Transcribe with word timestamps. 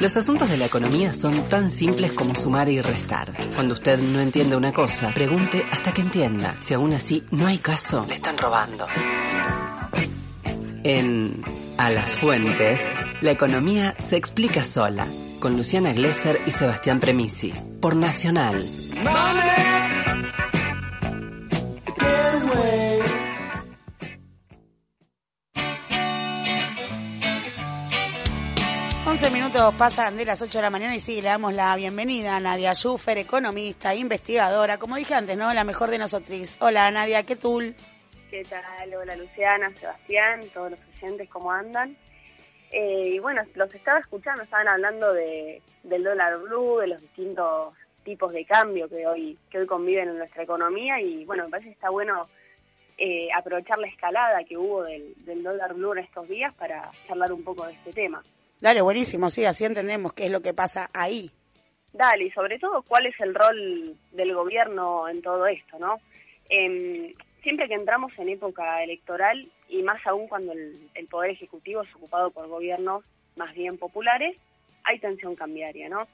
Los 0.00 0.16
asuntos 0.16 0.48
de 0.48 0.56
la 0.56 0.64
economía 0.64 1.12
son 1.12 1.46
tan 1.50 1.68
simples 1.68 2.12
como 2.12 2.34
sumar 2.34 2.70
y 2.70 2.80
restar. 2.80 3.34
Cuando 3.54 3.74
usted 3.74 3.98
no 3.98 4.20
entiende 4.20 4.56
una 4.56 4.72
cosa, 4.72 5.10
pregunte 5.10 5.62
hasta 5.70 5.92
que 5.92 6.00
entienda. 6.00 6.56
Si 6.58 6.72
aún 6.72 6.94
así 6.94 7.22
no 7.30 7.46
hay 7.46 7.58
caso, 7.58 8.06
le 8.08 8.14
están 8.14 8.38
robando. 8.38 8.86
En 10.84 11.42
A 11.76 11.90
las 11.90 12.12
Fuentes, 12.12 12.80
la 13.20 13.32
economía 13.32 13.94
se 13.98 14.16
explica 14.16 14.64
sola, 14.64 15.06
con 15.38 15.58
Luciana 15.58 15.92
Glesser 15.92 16.40
y 16.46 16.50
Sebastián 16.50 16.98
Premisi, 16.98 17.52
por 17.82 17.94
Nacional. 17.94 18.66
11 29.10 29.30
minutos 29.32 29.74
pasan 29.74 30.16
de 30.16 30.24
las 30.24 30.40
8 30.40 30.58
de 30.58 30.62
la 30.62 30.70
mañana 30.70 30.94
y 30.94 31.00
sí, 31.00 31.20
le 31.20 31.30
damos 31.30 31.52
la 31.52 31.74
bienvenida 31.74 32.36
a 32.36 32.40
Nadia 32.40 32.74
Schuffer, 32.74 33.18
economista, 33.18 33.92
investigadora, 33.92 34.78
como 34.78 34.94
dije 34.94 35.14
antes, 35.14 35.36
¿no? 35.36 35.52
La 35.52 35.64
mejor 35.64 35.90
de 35.90 35.98
nosotros. 35.98 36.56
Hola 36.60 36.88
Nadia, 36.92 37.24
¿qué 37.24 37.34
tal? 37.34 37.74
¿Qué 38.30 38.44
tal? 38.44 38.94
Hola 38.94 39.16
Luciana, 39.16 39.74
Sebastián, 39.74 40.38
todos 40.54 40.70
los 40.70 40.80
oyentes, 40.96 41.28
¿cómo 41.28 41.50
andan? 41.50 41.96
Eh, 42.70 43.14
y 43.14 43.18
bueno, 43.18 43.42
los 43.56 43.74
estaba 43.74 43.98
escuchando, 43.98 44.44
estaban 44.44 44.68
hablando 44.68 45.12
de, 45.12 45.60
del 45.82 46.04
dólar 46.04 46.38
blue, 46.42 46.78
de 46.78 46.86
los 46.86 47.00
distintos 47.00 47.74
tipos 48.04 48.30
de 48.30 48.44
cambio 48.44 48.88
que 48.88 49.08
hoy, 49.08 49.36
que 49.50 49.58
hoy 49.58 49.66
conviven 49.66 50.10
en 50.10 50.18
nuestra 50.18 50.44
economía 50.44 51.00
y 51.00 51.24
bueno, 51.24 51.46
me 51.46 51.50
parece 51.50 51.70
que 51.70 51.74
está 51.74 51.90
bueno 51.90 52.28
eh, 52.96 53.26
aprovechar 53.36 53.76
la 53.80 53.88
escalada 53.88 54.44
que 54.44 54.56
hubo 54.56 54.84
del, 54.84 55.14
del 55.24 55.42
dólar 55.42 55.74
blue 55.74 55.94
en 55.94 55.98
estos 55.98 56.28
días 56.28 56.54
para 56.54 56.92
charlar 57.08 57.32
un 57.32 57.42
poco 57.42 57.66
de 57.66 57.72
este 57.72 57.92
tema. 57.92 58.22
Dale, 58.60 58.82
buenísimo, 58.82 59.30
sí, 59.30 59.44
así 59.44 59.64
entendemos 59.64 60.12
qué 60.12 60.26
es 60.26 60.30
lo 60.30 60.42
que 60.42 60.52
pasa 60.52 60.90
ahí. 60.92 61.30
Dale, 61.92 62.24
y 62.24 62.30
sobre 62.30 62.58
todo, 62.58 62.82
¿cuál 62.82 63.06
es 63.06 63.18
el 63.20 63.34
rol 63.34 63.96
del 64.12 64.34
gobierno 64.34 65.08
en 65.08 65.22
todo 65.22 65.46
esto, 65.46 65.78
no? 65.78 65.98
Em, 66.48 67.14
siempre 67.42 67.68
que 67.68 67.74
entramos 67.74 68.16
en 68.18 68.28
época 68.28 68.82
electoral, 68.82 69.46
y 69.68 69.82
más 69.82 70.06
aún 70.06 70.28
cuando 70.28 70.52
el, 70.52 70.90
el, 70.94 71.06
Poder 71.06 71.30
Ejecutivo 71.30 71.82
es 71.82 71.94
ocupado 71.94 72.30
por 72.30 72.48
gobiernos 72.48 73.04
más 73.36 73.54
bien 73.54 73.78
populares, 73.78 74.36
hay 74.84 74.98
tensión 74.98 75.34
cambiaria, 75.34 75.88
¿no? 75.88 76.06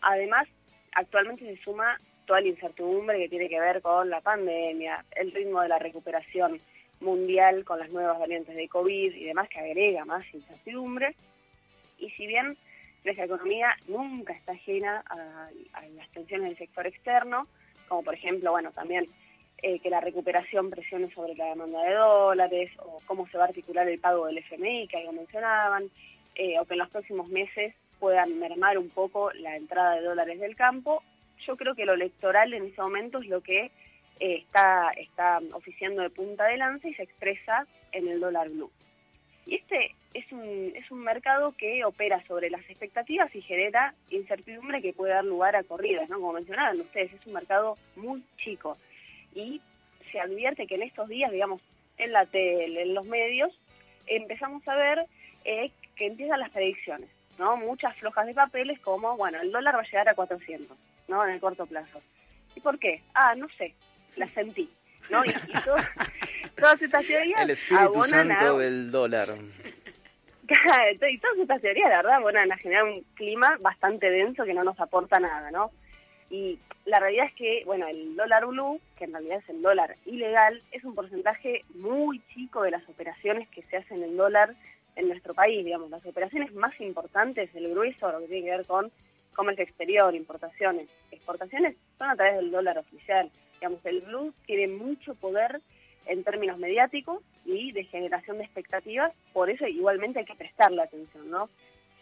Además, 0.00 0.46
actualmente 0.92 1.44
se 1.44 1.62
suma 1.62 1.96
toda 2.26 2.40
la 2.40 2.48
incertidumbre 2.48 3.18
que 3.18 3.28
tiene 3.28 3.48
que 3.48 3.58
ver 3.58 3.82
con 3.82 4.08
la 4.08 4.20
pandemia, 4.20 5.04
el 5.16 5.32
ritmo 5.32 5.62
de 5.62 5.68
la 5.68 5.78
recuperación 5.78 6.60
mundial 7.00 7.64
con 7.64 7.78
las 7.78 7.92
nuevas 7.92 8.18
variantes 8.18 8.54
de 8.54 8.68
COVID 8.68 9.14
y 9.14 9.24
demás, 9.24 9.48
que 9.48 9.58
agrega 9.58 10.04
más 10.04 10.24
incertidumbre. 10.32 11.14
Y 11.98 12.10
si 12.10 12.26
bien 12.26 12.56
nuestra 13.04 13.24
economía 13.24 13.76
nunca 13.86 14.32
está 14.32 14.52
ajena 14.52 15.02
a, 15.08 15.48
las 15.96 16.08
tensiones 16.10 16.48
del 16.48 16.58
sector 16.58 16.86
externo, 16.86 17.46
como 17.88 18.02
por 18.02 18.14
ejemplo, 18.14 18.50
bueno, 18.50 18.70
también 18.72 19.06
eh, 19.62 19.78
que 19.80 19.90
la 19.90 20.00
recuperación 20.00 20.70
presione 20.70 21.10
sobre 21.12 21.34
la 21.34 21.46
demanda 21.46 21.82
de 21.82 21.94
dólares, 21.94 22.70
o 22.78 22.98
cómo 23.06 23.26
se 23.28 23.38
va 23.38 23.44
a 23.44 23.48
articular 23.48 23.88
el 23.88 23.98
pago 23.98 24.26
del 24.26 24.38
FMI, 24.38 24.88
que 24.88 24.98
algo 24.98 25.12
mencionaban, 25.12 25.84
eh, 26.34 26.58
o 26.60 26.64
que 26.64 26.74
en 26.74 26.78
los 26.78 26.90
próximos 26.90 27.28
meses 27.28 27.74
puedan 27.98 28.38
mermar 28.38 28.78
un 28.78 28.88
poco 28.88 29.32
la 29.32 29.56
entrada 29.56 29.96
de 29.96 30.02
dólares 30.02 30.38
del 30.38 30.54
campo. 30.54 31.02
Yo 31.46 31.56
creo 31.56 31.74
que 31.74 31.84
lo 31.84 31.94
electoral 31.94 32.52
en 32.54 32.66
ese 32.66 32.80
momento 32.80 33.18
es 33.18 33.28
lo 33.28 33.40
que 33.40 33.70
eh, 34.20 34.36
está, 34.36 34.90
está 34.96 35.40
oficiando 35.52 36.02
de 36.02 36.10
punta 36.10 36.44
de 36.46 36.56
lanza 36.56 36.88
y 36.88 36.94
se 36.94 37.02
expresa 37.02 37.66
en 37.92 38.08
el 38.08 38.20
dólar 38.20 38.50
blue. 38.50 38.70
Y 39.48 39.54
este 39.54 39.94
es 40.12 40.30
un, 40.30 40.72
es 40.74 40.90
un 40.90 41.00
mercado 41.00 41.52
que 41.52 41.82
opera 41.82 42.22
sobre 42.26 42.50
las 42.50 42.60
expectativas 42.68 43.34
y 43.34 43.40
genera 43.40 43.94
incertidumbre 44.10 44.82
que 44.82 44.92
puede 44.92 45.14
dar 45.14 45.24
lugar 45.24 45.56
a 45.56 45.62
corridas, 45.62 46.10
¿no? 46.10 46.16
Como 46.16 46.34
mencionaban 46.34 46.78
ustedes, 46.78 47.14
es 47.14 47.26
un 47.26 47.32
mercado 47.32 47.78
muy 47.96 48.22
chico 48.36 48.76
y 49.34 49.62
se 50.12 50.20
advierte 50.20 50.66
que 50.66 50.74
en 50.74 50.82
estos 50.82 51.08
días, 51.08 51.32
digamos, 51.32 51.62
en 51.96 52.12
la 52.12 52.26
tele, 52.26 52.82
en 52.82 52.92
los 52.92 53.06
medios, 53.06 53.58
empezamos 54.06 54.68
a 54.68 54.76
ver 54.76 55.06
eh, 55.46 55.70
que 55.96 56.08
empiezan 56.08 56.40
las 56.40 56.50
predicciones, 56.50 57.08
¿no? 57.38 57.56
Muchas 57.56 57.96
flojas 57.96 58.26
de 58.26 58.34
papeles 58.34 58.78
como, 58.80 59.16
bueno, 59.16 59.40
el 59.40 59.50
dólar 59.50 59.76
va 59.76 59.80
a 59.80 59.84
llegar 59.84 60.10
a 60.10 60.14
400, 60.14 60.76
¿no? 61.08 61.24
En 61.24 61.30
el 61.30 61.40
corto 61.40 61.64
plazo. 61.64 62.02
¿Y 62.54 62.60
por 62.60 62.78
qué? 62.78 63.00
Ah, 63.14 63.34
no 63.34 63.48
sé, 63.56 63.74
la 64.16 64.26
sentí, 64.26 64.68
¿no? 65.08 65.24
Y, 65.24 65.30
y 65.30 65.64
todo, 65.64 65.76
todas 66.58 66.82
estas 66.82 67.06
teorías 67.06 67.42
El 67.42 67.50
espíritu 67.50 68.02
santo 68.04 68.56
a, 68.56 68.58
del 68.58 68.90
dólar. 68.90 69.28
y 71.10 71.18
todas 71.18 71.38
estas 71.38 71.60
teorías, 71.60 71.90
la 71.90 71.98
verdad, 71.98 72.14
abonan 72.14 72.50
a 72.52 72.56
generar 72.56 72.84
un 72.84 73.02
clima 73.14 73.56
bastante 73.60 74.10
denso 74.10 74.44
que 74.44 74.54
no 74.54 74.64
nos 74.64 74.78
aporta 74.80 75.20
nada, 75.20 75.50
¿no? 75.50 75.70
Y 76.30 76.58
la 76.84 77.00
realidad 77.00 77.26
es 77.26 77.34
que, 77.34 77.62
bueno, 77.64 77.86
el 77.86 78.16
dólar 78.16 78.46
blue, 78.46 78.80
que 78.96 79.04
en 79.04 79.12
realidad 79.12 79.38
es 79.38 79.48
el 79.48 79.62
dólar 79.62 79.96
ilegal, 80.06 80.62
es 80.72 80.84
un 80.84 80.94
porcentaje 80.94 81.64
muy 81.74 82.20
chico 82.34 82.62
de 82.62 82.70
las 82.70 82.86
operaciones 82.88 83.48
que 83.48 83.62
se 83.62 83.76
hacen 83.76 84.02
en 84.02 84.16
dólar 84.16 84.54
en 84.96 85.08
nuestro 85.08 85.34
país, 85.34 85.64
digamos. 85.64 85.90
Las 85.90 86.04
operaciones 86.04 86.52
más 86.54 86.78
importantes, 86.80 87.54
el 87.54 87.70
grueso, 87.70 88.10
lo 88.12 88.20
que 88.20 88.26
tiene 88.26 88.44
que 88.44 88.56
ver 88.56 88.66
con 88.66 88.90
comercio 89.34 89.64
exterior, 89.64 90.14
importaciones, 90.14 90.88
exportaciones, 91.12 91.76
son 91.96 92.10
a 92.10 92.16
través 92.16 92.36
del 92.36 92.50
dólar 92.50 92.78
oficial. 92.78 93.30
Digamos, 93.54 93.84
el 93.86 94.00
blue 94.00 94.34
tiene 94.46 94.66
mucho 94.66 95.14
poder 95.14 95.60
en 96.08 96.24
términos 96.24 96.58
mediáticos 96.58 97.22
y 97.44 97.72
de 97.72 97.84
generación 97.84 98.38
de 98.38 98.44
expectativas, 98.44 99.12
por 99.32 99.50
eso 99.50 99.66
igualmente 99.66 100.20
hay 100.20 100.24
que 100.24 100.34
prestarle 100.34 100.82
atención, 100.82 101.30
¿no? 101.30 101.48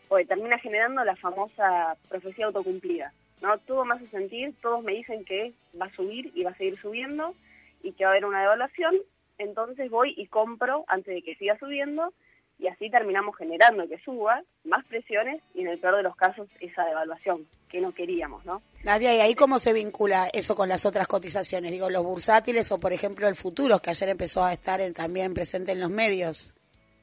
Porque 0.08 0.24
termina 0.24 0.58
generando 0.58 1.04
la 1.04 1.16
famosa 1.16 1.96
profecía 2.08 2.46
autocumplida. 2.46 3.12
¿no? 3.42 3.58
Todo 3.58 3.84
me 3.84 3.94
hace 3.94 4.06
sentir, 4.08 4.54
todos 4.62 4.82
me 4.82 4.92
dicen 4.92 5.24
que 5.24 5.52
va 5.80 5.86
a 5.86 5.94
subir 5.94 6.32
y 6.34 6.44
va 6.44 6.50
a 6.50 6.56
seguir 6.56 6.76
subiendo 6.76 7.34
y 7.82 7.92
que 7.92 8.04
va 8.04 8.10
a 8.10 8.12
haber 8.12 8.24
una 8.24 8.40
devaluación, 8.40 8.94
entonces 9.38 9.90
voy 9.90 10.14
y 10.16 10.26
compro 10.26 10.84
antes 10.88 11.14
de 11.14 11.22
que 11.22 11.34
siga 11.34 11.58
subiendo 11.58 12.12
y 12.58 12.68
así 12.68 12.90
terminamos 12.90 13.36
generando 13.36 13.86
que 13.88 13.98
suba 13.98 14.42
más 14.64 14.84
presiones 14.86 15.42
y 15.54 15.60
en 15.60 15.68
el 15.68 15.78
peor 15.78 15.96
de 15.96 16.02
los 16.02 16.16
casos 16.16 16.48
esa 16.60 16.84
devaluación 16.84 17.46
que 17.68 17.80
no 17.80 17.92
queríamos, 17.92 18.44
¿no? 18.46 18.62
Nadia, 18.84 19.14
¿y 19.14 19.20
ahí 19.20 19.34
cómo 19.34 19.58
se 19.58 19.72
vincula 19.72 20.28
eso 20.32 20.56
con 20.56 20.68
las 20.68 20.86
otras 20.86 21.06
cotizaciones? 21.06 21.72
Digo, 21.72 21.90
los 21.90 22.04
bursátiles 22.04 22.70
o, 22.72 22.80
por 22.80 22.92
ejemplo, 22.92 23.28
el 23.28 23.34
futuro, 23.34 23.78
que 23.78 23.90
ayer 23.90 24.08
empezó 24.08 24.44
a 24.44 24.52
estar 24.52 24.80
también 24.92 25.34
presente 25.34 25.72
en 25.72 25.80
los 25.80 25.90
medios. 25.90 26.54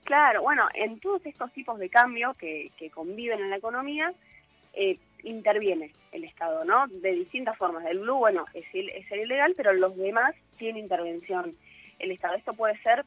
Claro, 0.04 0.42
bueno, 0.42 0.68
en 0.74 1.00
todos 1.00 1.26
estos 1.26 1.52
tipos 1.54 1.78
de 1.80 1.90
cambios 1.90 2.36
que, 2.36 2.72
que 2.78 2.90
conviven 2.90 3.40
en 3.40 3.50
la 3.50 3.58
economía, 3.58 4.14
eh, 4.74 4.98
interviene 5.24 5.92
el 6.12 6.24
Estado, 6.26 6.66
¿no? 6.66 6.88
De 6.88 7.12
distintas 7.14 7.58
formas. 7.58 7.86
El 7.86 8.00
blue, 8.00 8.18
bueno, 8.18 8.46
es, 8.54 8.66
es 8.74 9.12
el 9.12 9.22
ilegal, 9.22 9.54
pero 9.56 9.72
los 9.74 9.96
demás 9.96 10.36
tiene 10.58 10.80
intervención 10.80 11.56
el 12.00 12.12
Estado. 12.12 12.36
Esto 12.36 12.54
puede 12.54 12.78
ser 12.82 13.06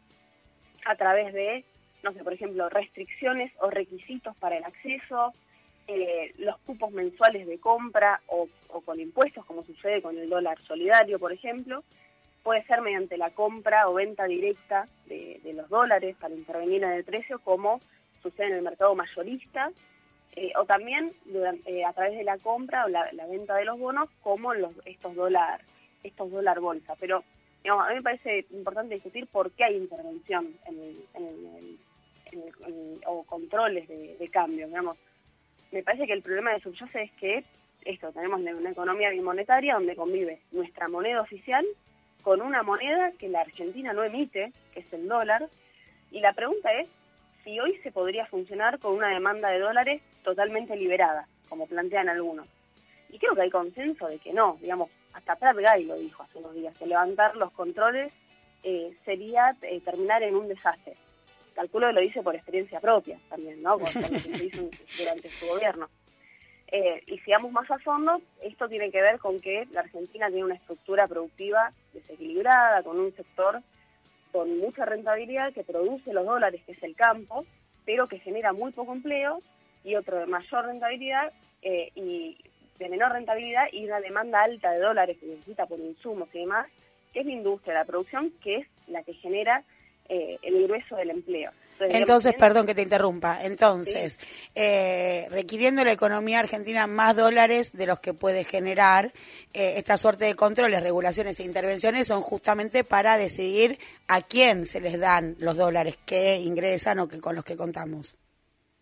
a 0.87 0.97
través 0.97 1.35
de, 1.35 1.65
no 2.07 2.13
sé, 2.13 2.23
por 2.23 2.33
ejemplo, 2.33 2.69
restricciones 2.69 3.53
o 3.59 3.69
requisitos 3.69 4.37
para 4.37 4.57
el 4.57 4.63
acceso, 4.63 5.33
eh, 5.89 6.33
los 6.39 6.57
cupos 6.59 6.93
mensuales 6.93 7.49
de 7.49 7.59
compra 7.59 8.21
o, 8.29 8.49
con 8.85 9.01
impuestos, 9.01 9.45
como 9.45 9.65
sucede 9.65 10.01
con 10.01 10.17
el 10.17 10.31
dólar 10.31 10.57
solidario, 10.61 11.19
por 11.19 11.33
ejemplo. 11.33 11.83
Puede 12.45 12.65
ser 12.67 12.81
mediante 12.81 13.19
la 13.19 13.31
compra 13.31 13.89
o 13.89 13.95
venta 13.95 14.27
directa 14.27 14.87
de, 15.07 15.41
los 15.53 15.69
dólares 15.69 16.15
para 16.21 16.33
intervenir 16.33 16.85
en 16.85 16.93
el 16.93 17.03
precio, 17.03 17.41
como 17.41 17.81
sucede 18.23 18.49
en 18.49 18.55
el 18.55 18.63
mercado 18.63 18.95
mayorista, 18.95 19.73
eh, 20.37 20.53
o 20.61 20.65
también 20.65 21.11
eh, 21.65 21.85
a 21.85 21.93
través 21.93 22.17
de 22.17 22.23
la 22.23 22.39
compra 22.39 22.85
o 22.85 22.89
la, 22.89 23.11
venta 23.29 23.57
de 23.57 23.65
los 23.65 23.81
bonos 23.81 24.09
como 24.23 24.55
los, 24.55 24.73
estos 24.85 25.17
dólar 25.17 25.61
estos 26.05 26.31
dólar 26.31 26.61
bolsa. 26.61 26.95
Pero 27.01 27.25
a 27.69 27.89
mí 27.89 27.97
me 27.97 28.03
parece 28.03 28.47
importante 28.51 28.95
discutir 28.95 29.27
por 29.27 29.51
qué 29.51 29.65
hay 29.65 29.77
intervención 29.77 30.55
en 30.67 30.79
el, 30.79 31.05
en 31.15 31.25
el, 31.25 31.79
o 33.07 33.25
controles 33.25 33.89
de, 33.89 34.29
cambio. 34.31 34.67
Digamos. 34.67 34.97
Me 35.73 35.83
parece 35.83 36.07
que 36.07 36.13
el 36.13 36.23
problema 36.23 36.53
de 36.53 36.61
subyacente 36.61 37.03
es 37.03 37.13
que 37.13 37.45
esto 37.85 38.13
tenemos 38.13 38.41
una 38.41 38.71
economía 38.71 39.11
bimonetaria 39.11 39.75
donde 39.75 39.97
convive 39.97 40.41
nuestra 40.53 40.89
moneda 40.89 41.21
oficial 41.21 41.65
con 42.23 42.43
una 42.43 42.65
moneda 42.65 43.13
que 43.19 43.29
la 43.29 43.43
Argentina 43.43 43.93
no 43.93 44.03
emite, 44.03 44.53
que 44.75 44.81
es 44.81 44.93
el 44.93 45.07
dólar, 45.07 45.49
y 46.11 46.21
la 46.21 46.33
pregunta 46.33 46.73
es 46.73 46.89
si 47.45 47.61
hoy 47.61 47.77
se 47.85 47.93
podría 47.93 48.27
funcionar 48.27 48.81
con 48.81 48.95
una 48.95 49.11
demanda 49.11 49.51
de 49.51 49.61
dólares 49.61 50.03
totalmente 50.25 50.77
liberada, 50.77 51.29
como 51.49 51.69
plantean 51.69 52.09
algunos. 52.09 52.49
Y 53.11 53.19
creo 53.21 53.37
que 53.37 53.43
hay 53.43 53.51
consenso 53.51 54.09
de 54.09 54.19
que 54.19 54.33
no, 54.33 54.59
digamos, 54.61 54.91
hasta 55.13 55.37
Pratt 55.37 55.57
Guy 55.57 55.85
lo 55.85 55.97
dijo 55.97 56.25
hace 56.25 56.39
unos 56.39 56.55
días, 56.55 56.77
que 56.77 56.87
levantar 56.87 57.37
los 57.37 57.53
controles 57.53 58.13
eh, 58.65 58.97
sería 59.05 59.57
eh, 59.63 59.81
terminar 59.81 60.25
en 60.25 60.35
un 60.35 60.49
desastre. 60.49 60.97
Calculo 61.57 61.87
que 61.87 61.95
lo 61.95 62.01
dice 62.03 62.23
por 62.23 62.35
experiencia 62.35 62.81
propia 62.81 63.19
también, 63.31 63.63
¿no? 63.63 63.79
Con, 63.79 63.89
lo 63.95 64.09
que 64.11 64.19
se 64.21 64.45
hizo 64.45 64.69
durante 64.99 65.31
su 65.31 65.47
gobierno. 65.47 65.89
Eh, 66.69 67.03
y 67.07 67.19
sigamos 67.21 67.51
más 67.51 67.71
a 67.71 67.79
fondo, 67.79 68.21
esto 68.43 68.69
tiene 68.69 68.91
que 68.91 69.01
ver 69.01 69.19
con 69.19 69.41
que 69.41 69.67
la 69.73 69.81
Argentina 69.81 70.29
tiene 70.29 70.45
una 70.45 70.57
estructura 70.57 71.09
productiva 71.09 71.71
desequilibrada, 71.95 72.83
con 72.83 73.01
un 73.01 73.11
sector 73.15 73.63
con 74.33 74.59
mucha 74.59 74.85
rentabilidad 74.85 75.55
que 75.55 75.65
produce 75.65 76.13
los 76.13 76.27
dólares, 76.27 76.61
que 76.67 76.73
es 76.73 76.83
el 76.83 76.95
campo, 76.95 77.47
pero 77.87 78.07
que 78.07 78.19
genera 78.19 78.53
muy 78.53 78.71
poco 78.71 78.93
empleo 78.93 79.39
y 79.83 79.95
otro 79.95 80.19
de 80.19 80.27
mayor 80.27 80.67
rentabilidad 80.67 81.33
eh, 81.63 81.91
y 81.95 82.37
de 82.79 82.89
menor 82.91 83.13
rentabilidad 83.13 83.69
y 83.73 83.87
una 83.87 84.01
demanda 84.01 84.43
alta 84.43 84.73
de 84.73 84.81
dólares 84.81 85.17
que 85.19 85.27
necesita 85.27 85.65
por 85.65 85.81
insumos 85.81 86.29
y 86.35 86.41
demás, 86.41 86.67
que 87.15 87.21
es 87.21 87.27
la 87.27 87.33
industria, 87.33 87.73
la 87.73 87.87
producción, 87.87 88.31
que 88.43 88.57
es 88.57 88.67
la 88.89 89.03
que 89.05 89.15
genera 89.15 89.65
eh, 90.09 90.39
el 90.43 90.67
grueso 90.67 90.97
del 90.97 91.11
empleo. 91.11 91.51
Entonces, 91.81 92.35
perdón 92.39 92.67
que 92.67 92.75
te 92.75 92.83
interrumpa. 92.83 93.45
Entonces, 93.45 94.19
eh, 94.55 95.27
requiriendo 95.31 95.85
la 95.85 95.93
economía 95.93 96.41
argentina 96.41 96.87
más 96.87 97.17
dólares 97.17 97.73
de 97.73 97.87
los 97.87 98.01
que 98.01 98.15
puede 98.15 98.45
generar, 98.45 99.13
eh, 99.53 99.75
esta 99.77 99.97
suerte 99.97 100.25
de 100.25 100.35
controles, 100.35 100.83
regulaciones 100.83 101.39
e 101.41 101.45
intervenciones 101.45 102.09
son 102.09 102.23
justamente 102.23 102.85
para 102.85 103.19
decidir 103.19 103.79
a 104.09 104.23
quién 104.23 104.67
se 104.67 104.81
les 104.81 104.99
dan 104.99 105.37
los 105.39 105.57
dólares 105.57 105.99
que 106.07 106.37
ingresan 106.37 106.99
o 107.01 107.09
que 107.09 107.21
con 107.21 107.35
los 107.35 107.45
que 107.45 107.57
contamos. 107.57 108.17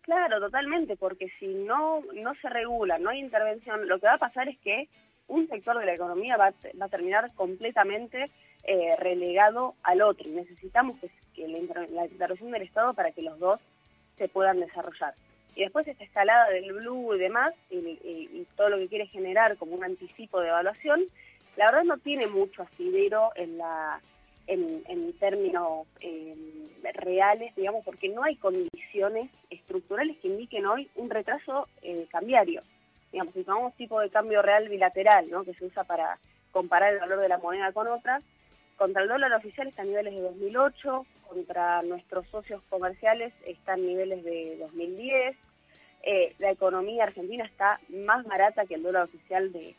Claro, 0.01 0.39
totalmente, 0.39 0.95
porque 0.95 1.27
si 1.39 1.47
no 1.47 2.01
no 2.13 2.33
se 2.41 2.47
regula, 2.47 2.99
no 2.99 3.09
hay 3.09 3.19
intervención, 3.19 3.87
lo 3.87 3.99
que 3.99 4.05
va 4.05 4.13
a 4.13 4.19
pasar 4.19 4.47
es 4.47 4.57
que 4.59 4.87
un 5.27 5.47
sector 5.47 5.79
de 5.79 5.85
la 5.87 5.95
economía 5.95 6.37
va, 6.37 6.53
va 6.79 6.85
a 6.85 6.89
terminar 6.89 7.33
completamente 7.33 8.29
eh, 8.67 8.95
relegado 8.97 9.75
al 9.83 10.01
otro. 10.01 10.27
Y 10.27 10.31
necesitamos 10.31 10.97
que, 10.99 11.47
la, 11.47 12.05
intervención 12.05 12.51
del 12.51 12.63
Estado 12.63 12.93
para 12.93 13.11
que 13.11 13.21
los 13.21 13.37
dos 13.37 13.59
se 14.17 14.27
puedan 14.27 14.59
desarrollar. 14.59 15.13
Y 15.55 15.61
después 15.61 15.87
esta 15.87 16.03
escalada 16.03 16.49
del 16.49 16.73
blue 16.73 17.15
y 17.15 17.19
demás, 17.19 17.53
y, 17.69 18.45
todo 18.55 18.69
lo 18.69 18.77
que 18.77 18.87
quiere 18.87 19.07
generar 19.07 19.57
como 19.57 19.75
un 19.75 19.83
anticipo 19.83 20.39
de 20.39 20.49
evaluación, 20.49 21.03
la 21.57 21.67
verdad 21.67 21.83
no 21.83 21.97
tiene 21.97 22.27
mucho 22.27 22.63
asidero 22.63 23.29
en 23.35 23.57
la 23.57 24.01
en, 24.47 25.13
términos 25.19 25.87
em, 26.01 26.65
reales, 26.93 27.55
digamos, 27.55 27.83
porque 27.83 28.09
no 28.09 28.23
hay 28.23 28.35
condiciones 28.35 29.29
estructurales 29.49 30.17
que 30.17 30.27
indiquen 30.27 30.65
hoy 30.65 30.89
un 30.95 31.09
retraso 31.09 31.67
eh, 31.81 32.05
cambiario. 32.09 32.61
Digamos, 33.11 33.33
si 33.33 33.43
tomamos 33.43 33.75
tipo 33.75 33.99
de 33.99 34.09
cambio 34.09 34.41
real 34.41 34.69
bilateral, 34.69 35.29
¿no? 35.29 35.43
que 35.43 35.53
se 35.53 35.65
usa 35.65 35.83
para 35.83 36.17
comparar 36.51 36.93
el 36.93 36.99
valor 36.99 37.19
de 37.19 37.29
la 37.29 37.37
moneda 37.37 37.71
con 37.71 37.87
otras, 37.87 38.23
contra 38.77 39.03
el 39.03 39.09
dólar 39.09 39.33
oficial 39.33 39.67
está 39.67 39.83
a 39.83 39.85
niveles 39.85 40.13
de 40.13 40.21
2008, 40.21 41.05
contra 41.27 41.81
nuestros 41.83 42.27
socios 42.27 42.61
comerciales 42.69 43.33
está 43.45 43.75
en 43.75 43.87
niveles 43.87 44.23
de 44.23 44.57
2010. 44.59 45.35
Eh, 46.03 46.35
la 46.39 46.51
economía 46.51 47.03
argentina 47.03 47.45
está 47.45 47.79
más 47.89 48.25
barata 48.25 48.65
que 48.65 48.75
el 48.75 48.83
dólar 48.83 49.03
oficial 49.03 49.51
de 49.51 49.75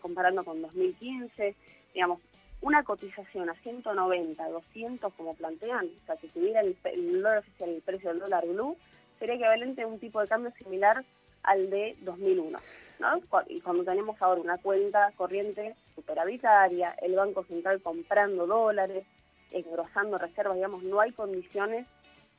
comparando 0.00 0.44
con 0.44 0.62
2015. 0.62 1.54
Digamos, 1.92 2.20
una 2.60 2.82
cotización 2.82 3.50
a 3.50 3.54
190, 3.54 4.48
200 4.48 5.12
como 5.14 5.34
plantean, 5.34 5.86
o 5.86 6.06
sea, 6.06 6.16
que 6.16 6.28
tuviera 6.28 6.60
el, 6.60 6.76
dólar 7.12 7.38
oficial 7.38 7.70
el 7.70 7.82
precio 7.82 8.10
del 8.10 8.20
dólar 8.20 8.46
blue, 8.46 8.76
sería 9.18 9.34
equivalente 9.34 9.82
a 9.82 9.86
un 9.86 9.98
tipo 9.98 10.20
de 10.20 10.28
cambio 10.28 10.52
similar 10.52 11.04
al 11.42 11.68
de 11.68 11.96
2001. 12.00 12.58
¿no? 13.00 13.20
Y 13.48 13.60
cuando 13.60 13.84
tenemos 13.84 14.20
ahora 14.22 14.40
una 14.40 14.58
cuenta 14.58 15.12
corriente 15.16 15.74
superavitaria, 15.94 16.94
el 17.02 17.14
Banco 17.14 17.44
Central 17.44 17.80
comprando 17.82 18.46
dólares, 18.46 19.04
engrosando 19.50 20.18
reservas, 20.18 20.56
digamos, 20.56 20.82
no 20.84 21.00
hay 21.00 21.12
condiciones 21.12 21.86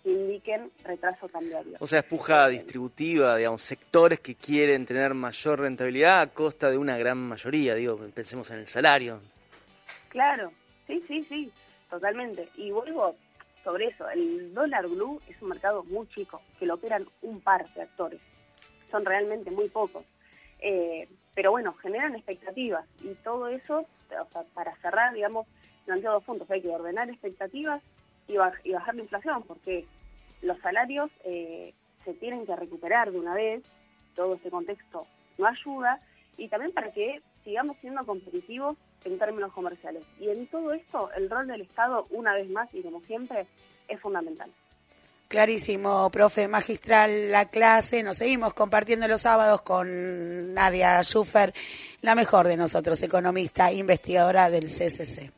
que 0.04 0.12
indiquen 0.12 0.72
retraso 0.84 1.28
cambiario. 1.28 1.78
O 1.80 1.88
sea, 1.88 2.00
es 2.00 2.06
puja 2.06 2.48
distributiva, 2.48 3.38
digamos, 3.38 3.62
sectores 3.62 4.20
que 4.20 4.36
quieren 4.36 4.86
tener 4.86 5.14
mayor 5.14 5.62
rentabilidad 5.62 6.22
a 6.22 6.28
costa 6.28 6.70
de 6.70 6.78
una 6.78 6.98
gran 6.98 7.18
mayoría, 7.18 7.74
digo, 7.76 7.98
pensemos 8.14 8.52
en 8.52 8.60
el 8.60 8.68
salario. 8.68 9.20
Claro, 10.10 10.52
sí, 10.88 11.04
sí, 11.08 11.26
sí, 11.28 11.52
totalmente. 11.90 12.50
Y 12.56 12.72
vuelvo 12.72 13.16
sobre 13.64 13.88
eso, 13.88 14.08
el 14.10 14.54
dólar 14.54 14.88
blue 14.88 15.20
es 15.28 15.42
un 15.42 15.50
mercado 15.50 15.84
muy 15.86 16.08
chico, 16.10 16.42
que 16.60 16.68
lo 16.68 16.76
operan 16.76 17.06
un 17.24 17.42
par 17.42 17.68
de 17.74 17.82
actores, 17.82 18.22
son 18.92 19.04
realmente 19.04 19.50
muy 19.50 19.70
pocos. 19.70 20.06
Eh, 20.60 21.10
pero 21.36 21.52
bueno, 21.52 21.74
generan 21.74 22.16
expectativas 22.16 22.86
y 23.04 23.14
todo 23.16 23.50
eso, 23.50 23.80
o 23.82 24.08
sea, 24.08 24.44
para 24.54 24.76
cerrar, 24.78 25.14
digamos, 25.14 25.46
planteo 25.86 26.14
dos 26.14 26.24
puntos. 26.24 26.50
Hay 26.50 26.62
que 26.62 26.70
ordenar 26.70 27.10
expectativas 27.10 27.84
y, 28.28 28.38
bajar 28.38 28.96
la 28.96 29.02
inflación, 29.02 29.44
porque 29.44 29.86
los 30.42 30.58
salarios 30.60 31.12
eh, 31.26 31.74
se 32.06 32.14
tienen 32.14 32.46
que 32.46 32.56
recuperar 32.56 33.12
de 33.12 33.20
una 33.20 33.36
vez, 33.36 33.64
todo 34.16 34.36
este 34.36 34.50
contexto 34.50 35.06
no 35.38 35.48
ayuda, 35.48 36.00
y 36.38 36.48
también 36.48 36.72
para 36.72 36.92
que 36.92 37.22
sigamos 37.44 37.78
siendo 37.82 38.06
competitivos 38.06 38.78
en 39.04 39.20
términos 39.20 39.52
comerciales. 39.54 40.04
Y 40.20 40.30
en 40.30 40.48
todo 40.48 40.74
esto, 40.74 41.12
el 41.16 41.30
rol 41.30 41.48
del 41.48 41.62
Estado, 41.62 42.08
una 42.10 42.34
vez 42.34 42.50
más 42.50 42.74
y 42.74 42.82
como 42.82 43.02
siempre, 43.02 43.46
es 43.88 44.00
fundamental. 44.00 44.50
Clarísimo, 45.36 46.10
profe, 46.12 46.48
magistral 46.48 47.30
la 47.30 47.50
clase. 47.50 48.04
Nos 48.04 48.16
seguimos 48.16 48.54
compartiendo 48.54 49.06
los 49.06 49.24
sábados 49.24 49.64
con 49.64 50.54
Nadia 50.54 51.04
Schuffer, 51.04 51.54
la 52.00 52.16
mejor 52.16 52.48
de 52.48 52.56
nosotros, 52.56 53.04
economista, 53.04 53.70
investigadora 53.70 54.50
del 54.50 54.68
CCC. 54.68 55.34